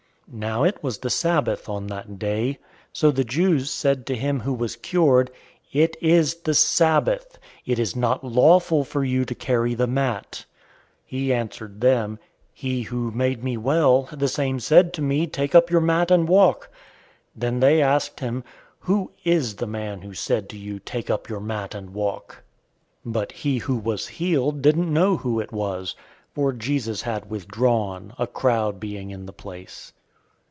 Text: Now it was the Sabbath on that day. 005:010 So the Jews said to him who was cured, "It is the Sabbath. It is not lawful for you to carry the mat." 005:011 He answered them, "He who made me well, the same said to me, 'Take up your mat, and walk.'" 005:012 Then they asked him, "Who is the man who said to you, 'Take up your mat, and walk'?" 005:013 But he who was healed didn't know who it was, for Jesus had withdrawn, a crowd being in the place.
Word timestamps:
Now 0.33 0.63
it 0.63 0.81
was 0.81 0.99
the 0.99 1.09
Sabbath 1.09 1.67
on 1.67 1.87
that 1.87 2.17
day. 2.17 2.51
005:010 2.53 2.57
So 2.93 3.11
the 3.11 3.25
Jews 3.25 3.69
said 3.69 4.05
to 4.05 4.15
him 4.15 4.39
who 4.39 4.53
was 4.53 4.77
cured, 4.77 5.29
"It 5.73 5.97
is 6.01 6.35
the 6.35 6.53
Sabbath. 6.53 7.37
It 7.65 7.77
is 7.77 7.97
not 7.97 8.23
lawful 8.23 8.85
for 8.85 9.03
you 9.03 9.25
to 9.25 9.35
carry 9.35 9.73
the 9.73 9.87
mat." 9.87 10.45
005:011 11.07 11.07
He 11.09 11.33
answered 11.33 11.81
them, 11.81 12.17
"He 12.53 12.83
who 12.83 13.11
made 13.11 13.43
me 13.43 13.57
well, 13.57 14.07
the 14.09 14.29
same 14.29 14.61
said 14.61 14.93
to 14.93 15.01
me, 15.01 15.27
'Take 15.27 15.53
up 15.53 15.69
your 15.69 15.81
mat, 15.81 16.09
and 16.09 16.29
walk.'" 16.29 16.69
005:012 16.69 16.71
Then 17.35 17.59
they 17.59 17.81
asked 17.81 18.21
him, 18.21 18.45
"Who 18.79 19.11
is 19.25 19.55
the 19.57 19.67
man 19.67 20.01
who 20.01 20.13
said 20.13 20.47
to 20.51 20.57
you, 20.57 20.79
'Take 20.79 21.09
up 21.09 21.27
your 21.27 21.41
mat, 21.41 21.75
and 21.75 21.89
walk'?" 21.89 22.41
005:013 23.05 23.11
But 23.13 23.31
he 23.33 23.57
who 23.57 23.75
was 23.75 24.07
healed 24.07 24.61
didn't 24.61 24.93
know 24.93 25.17
who 25.17 25.41
it 25.41 25.51
was, 25.51 25.93
for 26.33 26.53
Jesus 26.53 27.01
had 27.01 27.29
withdrawn, 27.29 28.13
a 28.17 28.27
crowd 28.27 28.79
being 28.79 29.11
in 29.11 29.25
the 29.25 29.33
place. 29.33 29.91